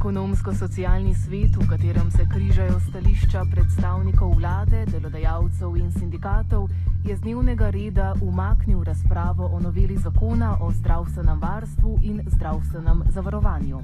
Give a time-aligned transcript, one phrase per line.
[0.00, 6.70] Ekonomsko-socialni svet, v katerem se križajo stališča predstavnikov vlade, delodajalcev in sindikatov,
[7.04, 13.82] je z dnevnega reda umaknil razpravo o noveli zakona o zdravstvenem varstvu in zdravstvenem zavarovanju.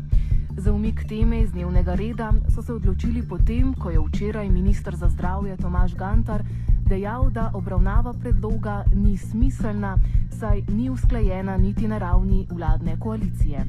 [0.56, 5.12] Za umik teme iz dnevnega reda so se odločili potem, ko je včeraj ministr za
[5.12, 6.40] zdravje Tomaš Gantar
[6.88, 9.96] dejal, da obravnava predloga ni smiselna,
[10.30, 13.64] saj ni usklajena niti na ravni vladne koalicije.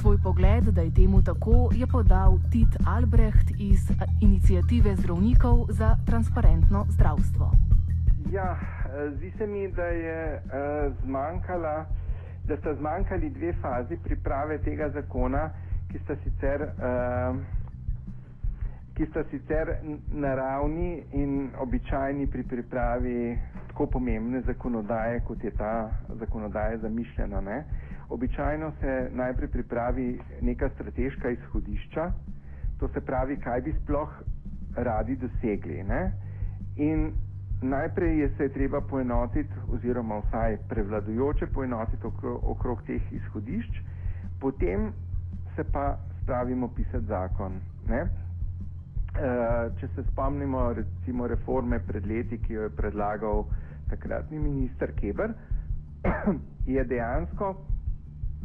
[0.00, 3.90] Svoj pogled, da je temu tako, je podal Tit Albrecht iz
[4.20, 7.50] inicijative zdravnikov za transparentno zdravstvo.
[8.32, 8.56] Ja,
[9.16, 10.42] zdi se mi, da, je,
[11.04, 11.86] zmanjkala,
[12.48, 15.50] da sta zmanjkali dve fazi priprave tega zakona,
[15.92, 16.68] ki sta sicer,
[18.94, 19.78] ki sta sicer
[20.12, 27.40] naravni in običajni pri pripravi tako pomembne zakonodaje, kot je ta zakonodaja zamišljena.
[27.40, 27.64] Ne?
[28.08, 32.12] Običajno se najprej pripravi neka strateška izhodišča,
[32.78, 34.08] to se pravi, kaj bi sploh
[34.76, 35.82] radi dosegli.
[35.82, 36.12] Ne?
[36.76, 37.12] In
[37.62, 43.82] najprej je se treba poenotiti, oziroma vsaj prevladujoče poenotiti okrog, okrog teh izhodišč,
[44.40, 44.92] potem
[45.56, 47.58] se pa spravimo pisati zakon.
[47.88, 48.06] Ne?
[49.14, 53.44] E, če se spomnimo recimo reforme pred leti, ki jo je predlagal
[53.88, 55.34] takratni minister Keber,
[56.74, 57.52] je dejansko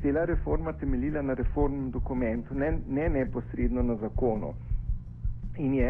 [0.01, 4.53] cela reforma temeljila na reformnem dokumentu, ne, ne neposredno na zakonu.
[5.57, 5.89] In je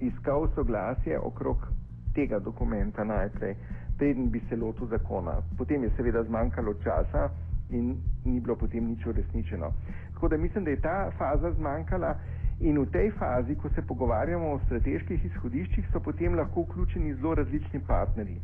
[0.00, 1.68] iskal soglasje okrog
[2.14, 3.54] tega dokumenta najprej,
[3.98, 5.36] preden bi se lotil zakona.
[5.58, 7.28] Potem je seveda zmanjkalo časa
[7.70, 7.92] in
[8.24, 9.70] ni bilo potem nič uresničeno.
[10.14, 12.14] Tako da mislim, da je ta faza zmanjkala
[12.60, 17.34] in v tej fazi, ko se pogovarjamo o strateških izhodiščih, so potem lahko vključeni zelo
[17.34, 18.38] različni partnerji.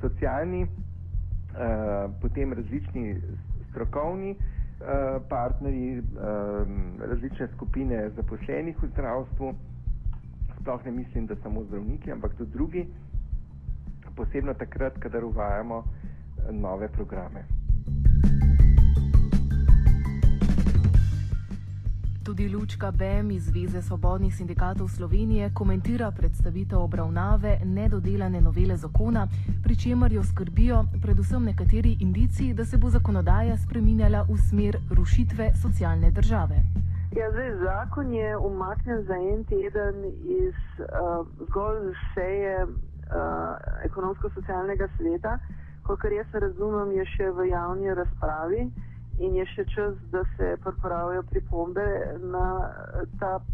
[0.00, 0.70] Socialni, uh,
[2.22, 3.16] potem različni
[3.70, 4.40] strokovni uh,
[5.28, 6.72] partnerji, uh,
[7.04, 9.52] različne skupine zaposlenih v zdravstvu,
[10.60, 12.86] sploh ne mislim, da samo zdravniki, ampak tudi drugi,
[14.16, 15.84] posebno takrat, kadar uvajamo
[16.50, 17.59] nove programe.
[22.24, 29.28] Tudi Lučka Bem iz Zveze svobodnih sindikatov Slovenije komentira predstavitev obravnave nedodelane novele zakona,
[29.64, 35.50] pri čemer jo skrbijo predvsem nekateri indici, da se bo zakonodaja spreminjala v smer rušitve
[35.62, 36.60] socialne države.
[37.16, 40.04] Ja, zdaj, zakon je umaknjen za en teden
[40.44, 42.70] iz uh, zgolj seje uh,
[43.84, 45.38] ekonomsko-socialnega sveta,
[45.82, 48.70] kolikor jaz razumem, je še v javni razpravi
[49.20, 51.86] in je še čas, da se pripravijo pripombe
[52.32, 52.46] na
[53.20, 53.44] ta uh,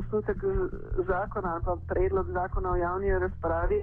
[0.00, 0.42] osnutek
[1.06, 3.80] zakona ali pa predlog zakona o javni razpravi.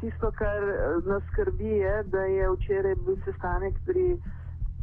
[0.00, 0.62] Tisto, kar
[1.04, 4.04] nas skrbi, je, da je včeraj bil sestanek pri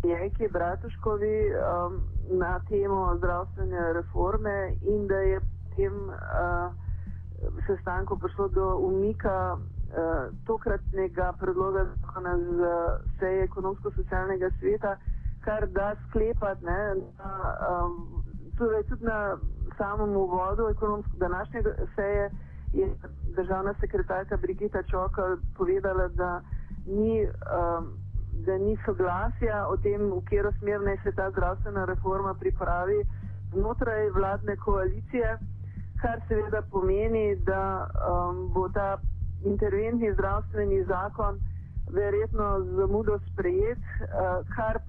[0.03, 2.01] Jeki Bratuškovi um,
[2.39, 5.39] na temo zdravstvene reforme in da je
[5.75, 6.69] tem uh,
[7.67, 12.59] sestanku prišlo do umika uh, tokratnega predloga zakona z
[13.19, 14.97] seje ekonomsko-socialnega sveta,
[15.45, 17.31] kar da sklepati, ne, na,
[17.69, 18.23] um,
[18.57, 19.37] torej tudi na
[19.77, 20.63] samem uvodu
[21.17, 21.61] današnje
[21.95, 22.31] seje
[22.73, 22.95] je
[23.35, 26.41] državna sekretarka Brigita Čokal povedala, da
[26.87, 27.87] ni, um,
[28.45, 33.05] da ni soglasja o tem, v katero smer naj se ta zdravstvena reforma pripravi
[33.53, 35.37] znotraj vladne koalicije,
[36.01, 38.97] kar seveda pomeni, da um, bo ta
[39.45, 41.39] interventni zdravstveni zakon
[41.93, 44.79] verjetno zamudo sprejet, uh, kar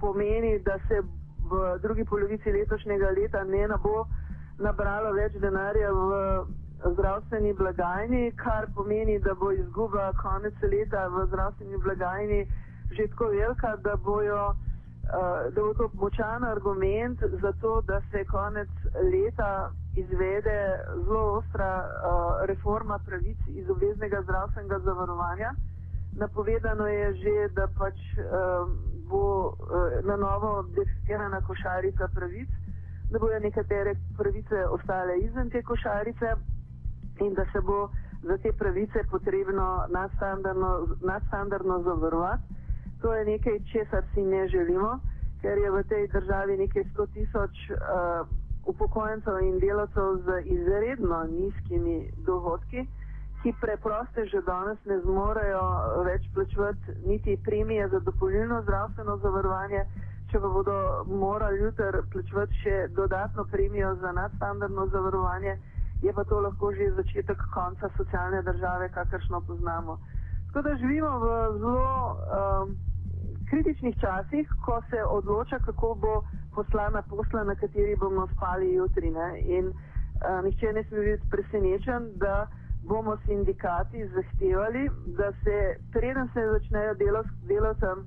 [0.00, 1.02] pomeni, da se
[1.50, 4.06] v drugi polovici letošnjega leta ne bo
[4.58, 6.08] nabralo več denarja v
[6.94, 12.46] zdravstveni blagajni, kar pomeni, da bo izguba konec leta v zdravstveni blagajni
[12.90, 18.24] že tako velika, da, bojo, uh, da bo to močan argument za to, da se
[18.24, 18.68] konec
[19.12, 20.60] leta izvede
[21.04, 25.52] zelo ostra uh, reforma pravic iz obveznega zdravstvenega zavarovanja.
[26.16, 29.54] Napovedano je že, da pač uh, bo uh,
[30.04, 32.48] na novo definirana košarica pravic,
[33.10, 36.34] da bodo nekatere pravice ostale izven te košarice
[37.20, 37.88] in da se bo
[38.22, 42.42] za te pravice potrebno nadstandardno, nadstandardno zavarovati.
[43.00, 44.98] To je nekaj, česar si ne želimo,
[45.40, 48.26] ker je v tej državi nekaj 100 tisoč uh,
[48.66, 52.86] upokojencev in delavcev z izredno nizkimi dohodki
[53.42, 55.62] ki preproste že danes ne zmorejo
[56.04, 59.84] več plačevati niti premije za dopolnilno zdravstveno zavarovanje,
[60.30, 60.76] če pa bodo
[61.06, 65.58] morali jutr plačevati še dodatno premijo za nadstandardno zavarovanje,
[66.02, 69.98] je pa to lahko že začetek konca socialne države, kakršno poznamo.
[70.48, 71.26] Tako da živimo v
[71.58, 72.76] zelo um,
[73.50, 76.22] kritičnih časih, ko se odloča, kako bo
[76.54, 79.10] poslana posla, na kateri bomo spali jutri.
[79.10, 79.28] Ne?
[79.40, 82.46] In uh, nihče ne sme biti presenečen, da
[82.88, 84.88] bomo sindikati zahtevali,
[85.18, 85.56] da se
[85.92, 86.94] preden se začnejo
[87.48, 88.06] delovcem uh,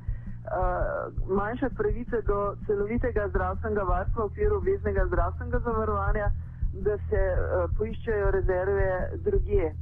[1.38, 6.32] manjše pravice do celovitega zdravstvenega varstva v okviru obveznega zdravstvenega zavarovanja,
[6.74, 8.90] da se uh, poiščejo rezerve
[9.28, 9.74] drugje.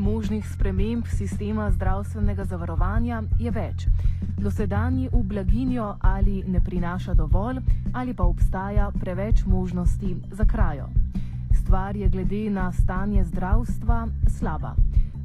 [0.00, 3.82] Možnih sprememb sistema zdravstvenega zavarovanja je več.
[4.40, 7.60] Dosedanji v blaginjo ali ne prinaša dovolj,
[7.92, 10.86] ali pa obstaja preveč možnosti za krajo.
[11.52, 14.06] Stvar je glede na stanje zdravstva
[14.38, 14.72] slaba.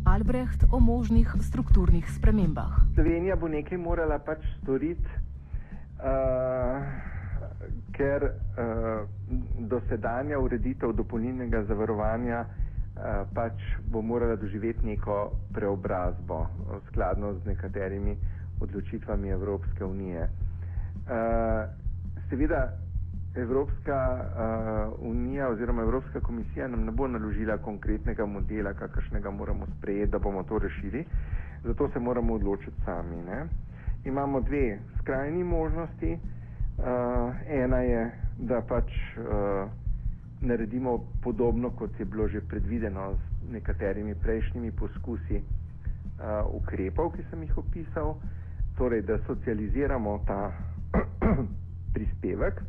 [0.05, 2.75] Albrecht o možnih strukturnih spremembah.
[2.99, 5.07] Slovenija bo nekaj morala pač storiti,
[6.03, 6.83] uh,
[7.95, 9.07] ker uh,
[9.71, 12.64] dosedanja ureditev dopolnilnega zavarovanja Eh,
[13.33, 13.53] pač
[13.85, 15.15] bo morala doživeti neko
[15.51, 16.45] preobrazbo
[16.87, 18.17] skladno z nekaterimi
[18.61, 20.29] odločitvami Evropske unije.
[21.05, 21.67] Eh,
[22.29, 22.71] seveda
[23.35, 24.27] Evropska eh,
[24.99, 30.43] unija oziroma Evropska komisija nam ne bo naložila konkretnega modela, kakršnega moramo sprejeti, da bomo
[30.43, 31.05] to rešili,
[31.63, 33.15] zato se moramo odločiti sami.
[33.17, 33.45] Ne?
[34.05, 36.17] Imamo dve skrajni možnosti.
[37.49, 38.01] Ena je,
[38.39, 38.91] da pač
[40.41, 47.43] naredimo podobno, kot je bilo že predvideno z nekaterimi prejšnjimi poskusi uh, ukrepov, ki sem
[47.43, 48.15] jih opisal,
[48.77, 50.51] torej da socializiramo ta
[51.93, 52.61] prispevek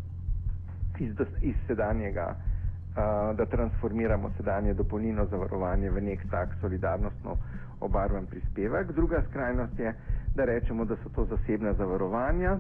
[0.98, 7.36] iz, do, iz sedanjega, uh, da transformiramo sedanje dopolnilno zavarovanje v nek tak solidarnostno
[7.80, 8.92] obarvan prispevek.
[8.92, 9.94] Druga skrajnost je,
[10.34, 12.58] da rečemo, da so to zasebna zavarovanja,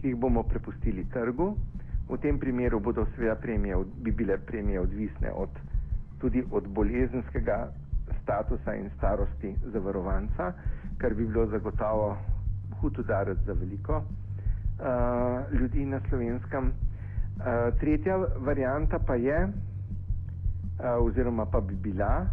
[0.00, 1.54] ki jih bomo prepustili trgu.
[2.08, 5.50] V tem primeru bodo seveda premije, bi bile premije odvisne od,
[6.20, 7.68] tudi od bolezenskega
[8.22, 10.52] statusa in starosti zavarovanca,
[10.98, 12.16] kar bi bilo zagotovo
[12.80, 16.72] hud udarec za veliko uh, ljudi na slovenskem.
[17.38, 19.52] Uh, tretja varijanta pa je, uh,
[21.06, 22.26] oziroma pa bi bila,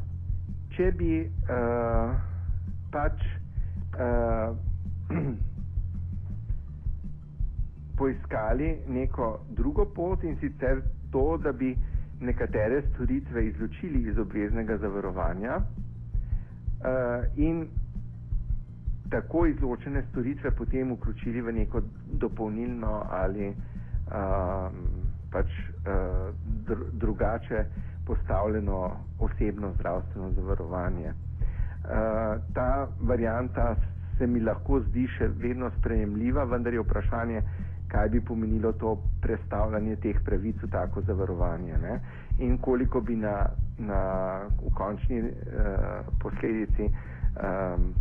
[0.75, 2.15] če bi uh,
[2.91, 3.21] pač
[3.99, 4.55] uh,
[7.97, 10.81] poiskali neko drugo pot in sicer
[11.11, 11.75] to, da bi
[12.19, 15.63] nekatere storitve izločili iz obveznega zavarovanja uh,
[17.35, 17.67] in
[19.09, 21.81] tako izločene storitve potem vključili v neko
[22.11, 23.55] dopolnilno ali uh,
[25.31, 26.35] pač uh,
[26.67, 27.65] dr drugače
[28.05, 31.09] postavljeno osebno zdravstveno zavarovanje.
[31.09, 31.91] Uh,
[32.53, 33.75] ta varijanta
[34.17, 37.41] se mi lahko zdi še vedno sprejemljiva, vendar je vprašanje,
[37.87, 41.99] kaj bi pomenilo to predstavljanje teh pravic v tako zavarovanje ne?
[42.39, 44.01] in koliko bi na, na
[44.61, 45.29] v končni uh,
[46.19, 47.93] posledici um,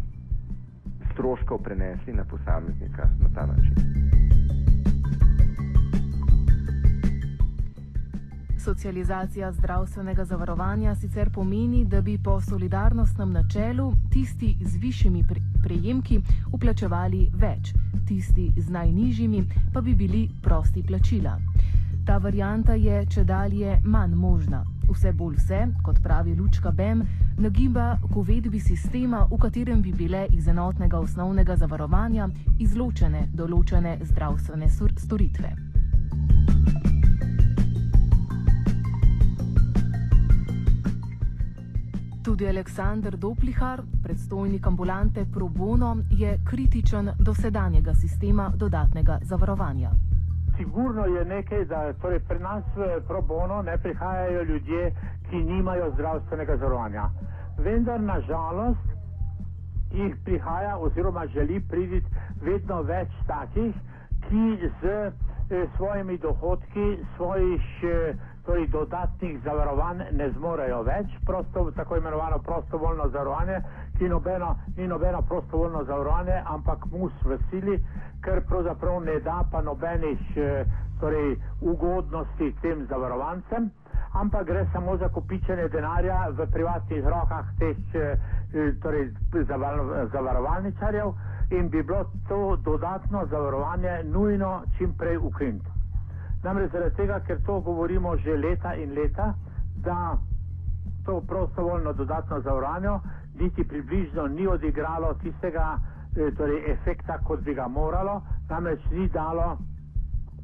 [1.12, 4.04] stroškov prenesli na posameznika na ta način.
[8.64, 15.24] Socializacija zdravstvenega zavarovanja sicer pomeni, da bi po solidarnostnem načelu tisti z višjimi
[15.62, 16.20] prejemki
[16.52, 17.74] uplačevali več,
[18.06, 21.38] tisti z najnižjimi pa bi bili prosti plačila.
[22.06, 24.64] Ta varijanta je če dalje manj možna.
[24.90, 27.02] Vse bolj se, kot pravi Lučka Bem,
[27.38, 34.68] nagiba k uvedbi sistema, v katerem bi bile iz enotnega osnovnega zavarovanja izločene določene zdravstvene
[34.96, 35.63] storitve.
[42.34, 49.90] Tudi Aleksandr Doplihar, predstojnik ambulante Pro Bono, je kritičen do sedanjega sistema dodatnega zavarovanja.
[50.56, 54.90] Sigurno je nekaj, da torej pri nas v Pro Bono ne prihajajo ljudje,
[55.30, 57.06] ki nimajo zdravstvenega zavarovanja.
[57.58, 58.82] Vendar nažalost
[59.92, 62.10] jih prihaja oziroma želi priditi
[62.42, 63.74] vedno več takih,
[64.26, 68.14] ki z eh, svojimi dohodki, svojih eh,
[68.46, 73.60] torej dodatnih zavarovanj ne zmorejo več, prosto, tako imenovano prostovoljno zavarovanje,
[73.98, 77.78] ki nobeno, ni nobeno prostovoljno zavarovanje, ampak mus v sili,
[78.24, 80.64] ker pravzaprav ne da pa nobenih eh,
[81.00, 83.70] torej, ugodnosti tem zavarovancem,
[84.14, 88.18] ampak gre samo za kopičenje denarja v privatnih rokah teh eh,
[88.82, 89.08] torej,
[90.12, 91.14] zavarovalničarjev
[91.50, 95.73] in bi bilo to dodatno zavarovanje nujno čim prej ukiniti.
[96.44, 99.34] Namreč zaradi tega, ker to govorimo že leta in leta,
[99.76, 100.16] da
[101.04, 102.98] to prostovoljno dodatno zavarovanje
[103.34, 105.78] niti približno ni odigralo tistega
[106.16, 109.56] eh, torej efekta, kot bi ga moralo, namreč ni dalo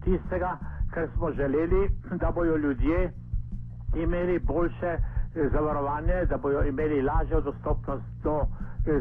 [0.05, 0.57] tistega,
[0.91, 3.13] kar smo želeli, da bojo ljudje
[3.97, 4.97] imeli boljše
[5.53, 8.41] zavarovanje, da bodo imeli lažjo dostopnost do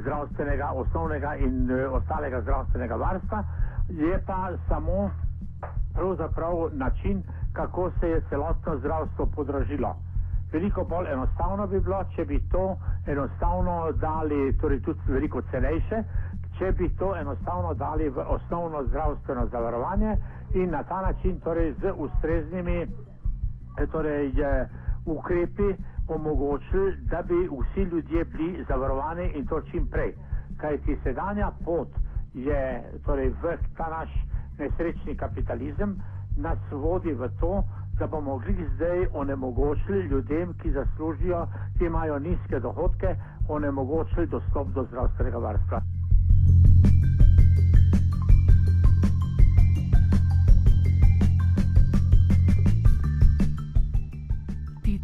[0.01, 3.43] zdravstvenega, osnovnega in ostalega zdravstvenega varstva,
[3.89, 5.09] je pa samo
[5.99, 9.95] pravzaprav način, kako se je celotno zdravstvo podražilo.
[10.51, 12.63] Veliko bolj enostavno bi bilo, če bi to
[13.07, 15.99] enostavno dali, torej tudi veliko cenejše,
[16.57, 20.15] če bi to enostavno dali v osnovno zdravstveno zavarovanje
[20.53, 22.87] in na ta način torej z ustreznimi
[23.87, 24.31] torej,
[25.07, 25.69] ukrepi
[26.09, 30.15] omogočili, da bi vsi ljudje bili zavarovani in to čim prej.
[30.57, 31.87] Kaj ti sedanja pot
[32.33, 32.63] je
[33.05, 33.45] torej v
[33.77, 34.09] ta naš
[34.59, 35.97] nesrečni kapitalizem,
[36.37, 37.63] nas vodi v to,
[37.99, 41.47] da bomo mogli zdaj onemogočili ljudem, ki zaslužijo,
[41.77, 43.15] ki imajo nizke dohodke,
[43.47, 45.81] onemogočili dostop do zdravstvenega varstva.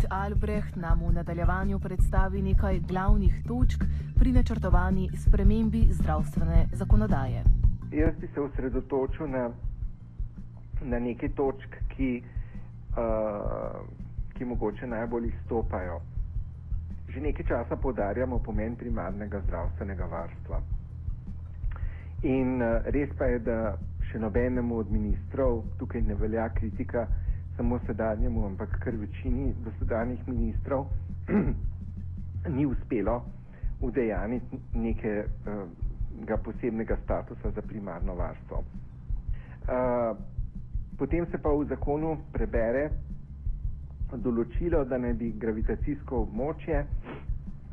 [0.09, 3.83] Albrecht nam v nadaljevanju predstavi nekaj glavnih točk
[4.15, 7.64] pri načrtovani spremembi zdravstvene zakonodaje.
[7.95, 9.49] Jaz bi se osredotočil na,
[10.81, 12.23] na nekaj točk, ki,
[12.97, 13.77] uh,
[14.33, 16.01] ki mogoče najbolj izstopajo.
[17.07, 20.59] Že nekaj časa podarjamo pomen primarnega zdravstvenega varstva.
[22.23, 23.77] In uh, res pa je, da
[24.11, 27.07] še nobenemu od ministrov tukaj ne velja kritika,
[27.55, 30.89] samo sedanjemu, ampak kar večini dosedanjih ministrov
[32.55, 33.21] ni uspelo
[33.81, 35.23] udejaniti nekega
[36.43, 38.57] posebnega statusa za primarno varstvo.
[38.57, 40.17] Uh,
[40.98, 42.89] potem se pa v zakonu prebere
[44.15, 46.86] določilo, da naj bi gravitacijsko območje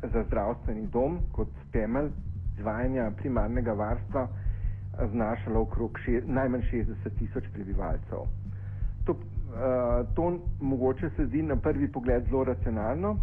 [0.03, 2.09] za zdravstveni dom kot temelj
[2.57, 4.27] izvajanja primarnega varstva
[5.11, 8.25] znašalo okrog še, najmanj 60 tisoč prebivalcev.
[9.05, 10.27] To uh, to
[10.61, 13.15] mogoče se zdi na prvi pogled zelo racionalno,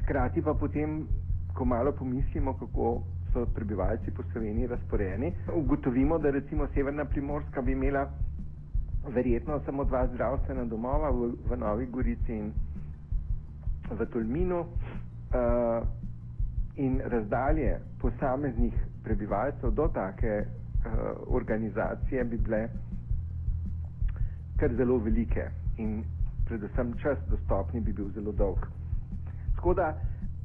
[0.00, 1.06] hkrati pa potem,
[1.54, 7.72] ko malo pomislimo, kako so prebivalci po Sloveniji razporejeni, ugotovimo, da recimo Severna Primorska bi
[7.72, 8.08] imela
[9.08, 12.52] verjetno samo dva zdravstvena domova v, v Novi Gorici in
[13.90, 15.86] v Tolminu uh,
[16.76, 17.70] in razdalje
[18.00, 20.92] posameznih prebivalcev do take uh,
[21.26, 22.68] organizacije bi bile
[24.56, 26.04] kar zelo velike in
[26.44, 28.66] predvsem čas dostopni bi bil zelo dolg.
[29.56, 29.88] Tako da,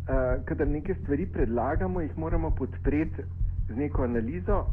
[0.07, 3.23] uh, kadar neke stvari predlagamo, jih moramo podpreti
[3.69, 4.65] z neko analizo,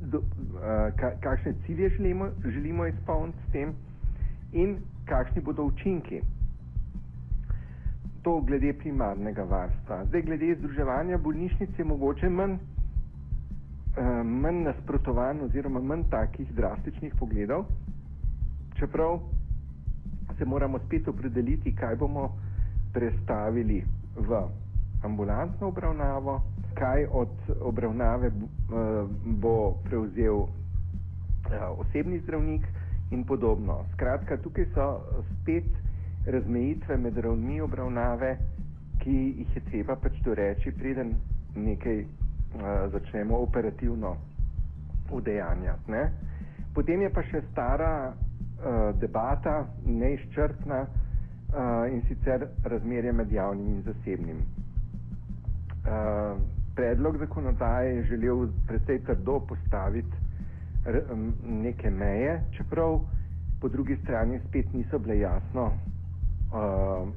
[0.00, 3.74] do, uh, ka, kakšne cilje želimo, želimo izpolniti s tem
[4.52, 6.20] in kakšni bodo učinki.
[8.22, 10.04] To glede primarnega varstva.
[10.04, 17.64] Zdaj, glede združevanja bolnišnic je mogoče manj uh, manj nasprotovanj oziroma manj takih drastičnih pogledov,
[18.78, 19.20] čeprav
[20.38, 22.32] se moramo spet opredeliti, kaj bomo
[22.94, 23.82] prestavili
[24.16, 24.40] v
[25.04, 26.38] ambulantno obravnavo,
[26.74, 28.30] kaj od obravnave
[29.44, 30.48] bo prevzel uh,
[31.78, 32.66] osebni zdravnik
[33.10, 33.84] in podobno.
[33.92, 34.88] Skratka, tukaj so
[35.30, 35.68] spet
[36.26, 38.36] razmejitve med ravni obravnave,
[39.02, 41.14] ki jih je treba pač doreči, preden
[41.54, 42.04] nekaj
[42.54, 44.16] Eh, začnemo operativno
[45.10, 45.90] udejanjati.
[45.90, 46.12] Ne?
[46.74, 50.78] Potem je pa še stara uh, debata, neizčrpna
[51.92, 54.36] in sicer razmerje med javnim in zasebnim.
[54.36, 54.42] Uh,
[56.74, 60.16] predlog zakonodaje je želel precej trdo postaviti
[61.46, 63.00] neke meje, čeprav
[63.60, 67.08] po drugi strani spet niso bile jasno, uh,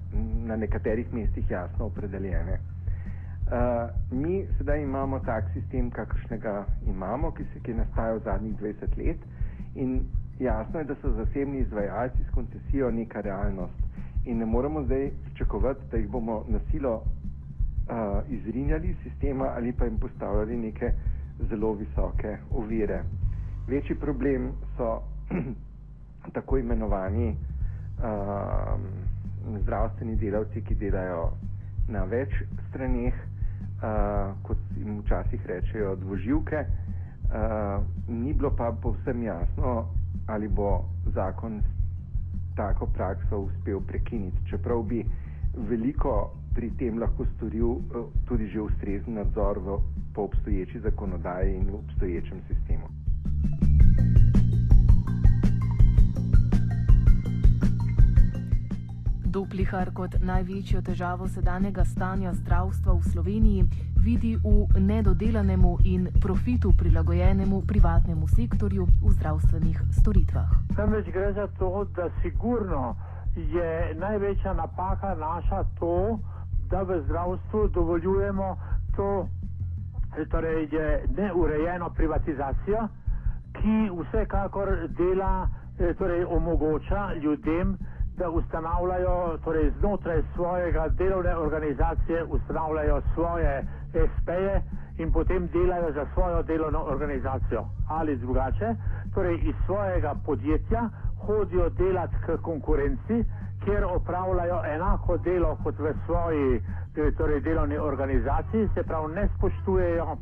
[0.45, 2.59] na nekaterih mestih jasno opredeljene.
[3.47, 3.53] Uh,
[4.11, 9.17] mi sedaj imamo tak sistem, kakršnega imamo, ki se je nastajal zadnjih 20 let
[9.75, 10.01] in
[10.39, 13.86] jasno je, da so zasebni izvajalci s koncesijo neka realnost
[14.27, 17.03] in ne moremo zdaj pričakovati, da jih bomo nasilo uh,
[18.29, 20.91] izrinjali iz sistema ali pa jim postavljali neke
[21.49, 23.03] zelo visoke ovire.
[23.67, 25.01] Večji problem so
[26.33, 28.79] tako imenovani uh,
[29.61, 31.29] zdravstveni delavci, ki delajo
[31.87, 32.33] na več
[32.69, 36.65] straneh, uh, kot jim včasih rečejo, dvoživke.
[37.27, 39.85] Uh, ni bilo pa povsem jasno,
[40.27, 40.83] ali bo
[41.15, 41.61] zakon
[42.57, 45.05] tako prakso uspel prekiniti, čeprav bi
[45.69, 49.77] veliko pri tem lahko storil uh, tudi že ustrezen nadzor v,
[50.13, 52.89] po obstoječi zakonodaji in v obstoječem sistemu.
[59.25, 63.63] Doplihar kot največjo težavo sedanjega stanja zdravstva v Sloveniji
[64.03, 70.49] vidi v nedodelanemu in profitu prilagojenemu privatnemu sektorju v zdravstvenih storitvah.
[70.77, 72.95] Namreč gre za to, da sigurno
[73.35, 76.19] je največja napaka naša to,
[76.69, 78.57] da v zdravstvu dovoljujemo
[78.95, 79.27] to,
[80.31, 82.87] torej je neurejeno privatizacijo,
[83.53, 85.49] ki vsekakor dela,
[85.97, 87.77] torej omogoča ljudem,
[88.17, 94.61] da ustanavljajo, torej znotraj svojega delovne organizacije ustanavljajo svoje SP-je
[94.97, 97.65] in potem delajo za svojo delovno organizacijo.
[97.89, 98.75] Ali drugače,
[99.13, 100.89] torej iz svojega podjetja
[101.25, 103.23] hodijo delati k konkurenci,
[103.63, 106.61] kjer opravljajo enako delo kot v svoji
[107.17, 110.17] torej delovni organizaciji, se pravi ne spoštujejo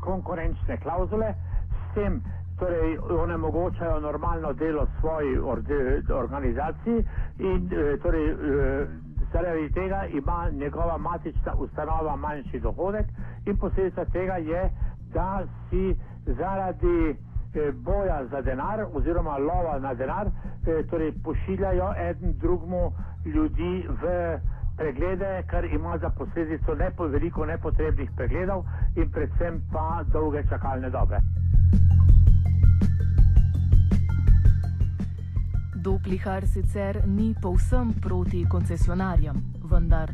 [0.00, 1.34] konkurenčne klauzule,
[1.70, 2.22] s tem
[2.58, 5.38] torej onemogočajo normalno delo svoji
[6.12, 7.04] organizaciji
[7.38, 7.70] in
[8.02, 8.36] torej
[9.32, 13.06] zaradi tega ima njegova matična ustanova manjši dohodek
[13.46, 14.70] in posledica tega je,
[15.14, 15.96] da si
[16.26, 17.16] zaradi
[17.74, 20.26] boja za denar oziroma lova na denar,
[20.90, 22.92] torej pošiljajo eden drugmu
[23.24, 24.38] ljudi v
[24.76, 28.64] preglede, kar ima za posledico nepo veliko nepotrebnih pregledov
[28.96, 31.18] in predvsem pa dolge čakalne dobe.
[35.82, 40.10] Doplihar sicer ni povsem proti koncesionarjem, vendar.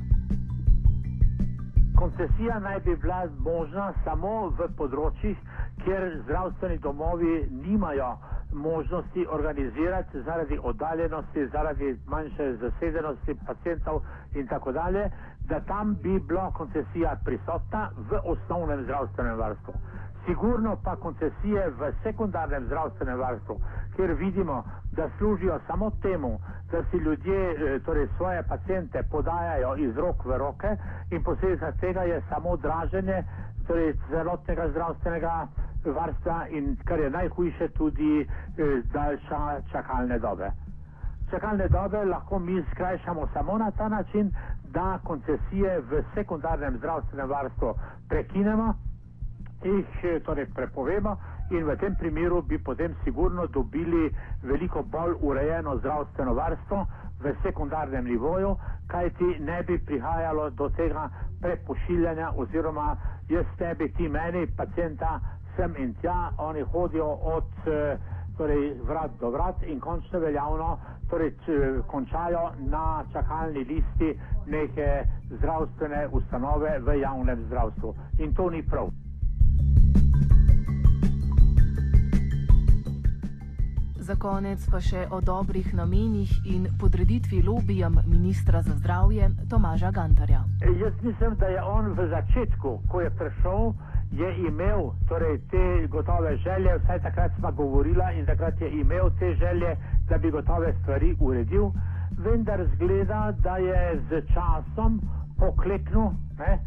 [1.96, 5.34] Koncesija naj bi bila možna samo v področjih,
[5.82, 7.32] kjer zdravstveni domovi
[7.64, 8.12] nimajo
[8.52, 14.02] možnosti organizirati zaradi oddaljenosti, zaradi manjše zasedenosti pacijentov
[14.34, 15.10] in tako dalje,
[15.48, 19.74] da tam bi bila koncesija prisotna v osnovnem zdravstvenem varstvu.
[20.26, 23.60] Sigurno pa koncesije v sekundarnem zdravstvenem varstvu,
[23.96, 26.38] kjer vidimo, da služijo samo temu,
[26.72, 27.54] da si ljudje
[27.84, 30.76] torej svoje pacijente podajajo iz rok v roke
[31.10, 33.22] in posledica tega je samo draženje
[33.66, 35.46] torej celotnega zdravstvenega
[35.84, 38.26] varstva in kar je najhujše tudi
[38.92, 39.40] daljša
[39.72, 40.50] čakalne dobe.
[41.30, 44.30] Čakalne dobe lahko mi skrajšamo samo na ta način,
[44.70, 47.74] da koncesije v sekundarnem zdravstvenem varstvu
[48.08, 48.74] prekinemo,
[49.64, 51.16] jih torej prepovemo
[51.50, 54.10] in v tem primeru bi potem sigurno dobili
[54.42, 56.86] veliko bolj urejeno zdravstveno varstvo
[57.20, 61.08] v sekundarnem nivoju, kajti ne bi prihajalo do tega
[61.40, 62.96] prepošiljanja oziroma
[63.28, 65.20] jaz tebi, ti meni, pacijenta
[65.56, 67.48] sem in tja, oni hodijo od
[68.36, 70.78] torej, vrat do vrat in končno veljavno
[71.10, 71.32] torej,
[71.86, 77.94] končajo na čakalni listi neke zdravstvene ustanove v javnem zdravstvu.
[78.18, 79.05] In to ni prav.
[84.06, 90.44] Za konec pa še o dobrih namenih in podreditvi lobijem ministra za zdravje Tomaža Gantarja.
[90.62, 93.74] Jaz mislim, da je on v začetku, ko je prišel,
[94.14, 99.34] je imel torej, te gotove želje, vsaj takrat smo govorila in takrat je imel te
[99.34, 99.74] želje,
[100.08, 101.72] da bi gotove stvari uredil,
[102.18, 105.00] vendar zgleda, da je z časom
[105.38, 106.60] pokleknil ne,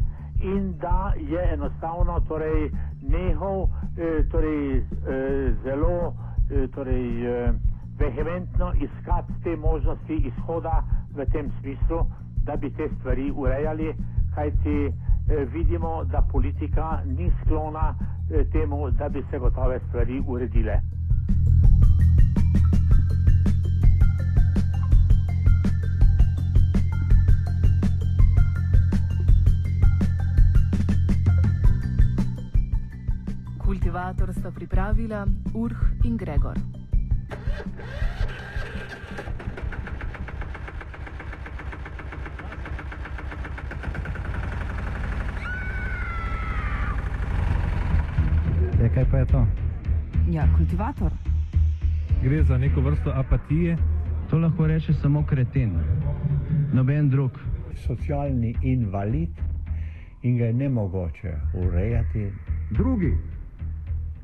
[0.44, 2.68] in da je enostavno torej,
[3.00, 3.64] nehal
[3.96, 6.12] eh, torej, eh, zelo
[6.74, 7.26] torej,
[7.98, 10.82] vehementno iskati te možnosti izhoda
[11.14, 12.06] v tem smislu,
[12.44, 13.94] da bi te stvari urejali,
[14.34, 14.92] kajti
[15.52, 17.94] vidimo, da politika ni sklona
[18.52, 20.80] temu, da bi se gotove stvari uredile.
[33.90, 36.54] Kultivator sta pripravila Urh in Gregor.
[48.78, 49.46] E, kaj pa je to?
[50.30, 51.10] Ja, kultivator.
[52.22, 53.76] Gre za neko vrsto apatije.
[54.30, 55.74] To lahko reče samo kreten,
[56.72, 57.30] noben drug.
[57.74, 59.34] Socialni invalid
[60.22, 62.30] in ga je nemogoče urejati.
[62.70, 63.16] Drugi